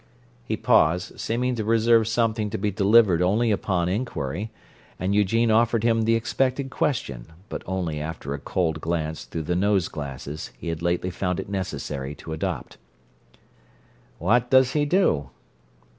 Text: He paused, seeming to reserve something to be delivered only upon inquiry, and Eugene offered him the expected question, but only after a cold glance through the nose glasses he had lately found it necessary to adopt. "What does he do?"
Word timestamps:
He 0.43 0.57
paused, 0.57 1.19
seeming 1.19 1.53
to 1.53 1.63
reserve 1.63 2.07
something 2.07 2.49
to 2.49 2.57
be 2.57 2.71
delivered 2.71 3.21
only 3.21 3.51
upon 3.51 3.87
inquiry, 3.87 4.49
and 4.99 5.13
Eugene 5.13 5.51
offered 5.51 5.83
him 5.83 6.01
the 6.05 6.15
expected 6.15 6.71
question, 6.71 7.27
but 7.49 7.61
only 7.67 7.99
after 8.01 8.33
a 8.33 8.39
cold 8.39 8.81
glance 8.81 9.25
through 9.25 9.43
the 9.43 9.55
nose 9.55 9.89
glasses 9.89 10.49
he 10.57 10.69
had 10.69 10.81
lately 10.81 11.11
found 11.11 11.39
it 11.39 11.49
necessary 11.49 12.15
to 12.15 12.33
adopt. 12.33 12.77
"What 14.17 14.49
does 14.49 14.71
he 14.73 14.85
do?" 14.85 15.29